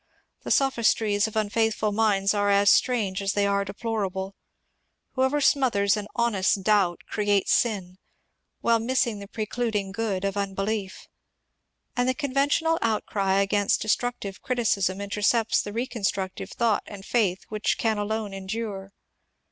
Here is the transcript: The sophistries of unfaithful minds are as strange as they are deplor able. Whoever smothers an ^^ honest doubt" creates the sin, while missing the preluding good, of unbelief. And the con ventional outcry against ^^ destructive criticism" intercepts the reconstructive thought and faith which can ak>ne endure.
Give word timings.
The 0.41 0.49
sophistries 0.49 1.27
of 1.27 1.35
unfaithful 1.35 1.91
minds 1.91 2.33
are 2.33 2.49
as 2.49 2.71
strange 2.71 3.21
as 3.21 3.33
they 3.33 3.45
are 3.45 3.63
deplor 3.63 4.07
able. 4.07 4.35
Whoever 5.11 5.39
smothers 5.39 5.95
an 5.95 6.05
^^ 6.05 6.07
honest 6.15 6.63
doubt" 6.63 7.01
creates 7.11 7.51
the 7.53 7.59
sin, 7.59 7.97
while 8.61 8.79
missing 8.79 9.19
the 9.19 9.27
preluding 9.27 9.91
good, 9.91 10.25
of 10.25 10.35
unbelief. 10.35 11.07
And 11.95 12.09
the 12.09 12.15
con 12.15 12.33
ventional 12.33 12.79
outcry 12.81 13.41
against 13.41 13.77
^^ 13.79 13.81
destructive 13.83 14.41
criticism" 14.41 14.99
intercepts 15.01 15.61
the 15.61 15.71
reconstructive 15.71 16.49
thought 16.49 16.81
and 16.87 17.05
faith 17.05 17.43
which 17.49 17.77
can 17.77 17.97
ak>ne 17.97 18.33
endure. 18.35 18.93